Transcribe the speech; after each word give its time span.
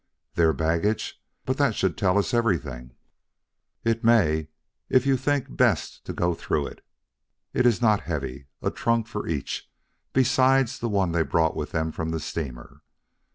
"Their 0.33 0.51
baggage! 0.51 1.21
But 1.45 1.57
that 1.57 1.75
should 1.75 1.95
tell 1.95 2.17
us 2.17 2.33
everything." 2.33 2.95
"It 3.83 4.03
may 4.03 4.47
if 4.89 5.05
you 5.05 5.15
think 5.15 5.55
best 5.55 6.03
to 6.05 6.11
go 6.13 6.33
through 6.33 6.65
it. 6.65 6.83
It 7.53 7.67
is 7.67 7.83
not 7.83 8.01
heavy 8.01 8.47
a 8.63 8.71
trunk 8.71 9.05
for 9.07 9.27
each, 9.27 9.69
besides 10.11 10.79
the 10.79 10.89
one 10.89 11.11
they 11.11 11.21
brought 11.21 11.55
with 11.55 11.69
them 11.69 11.91
from 11.91 12.09
the 12.09 12.19
steamer. 12.19 12.81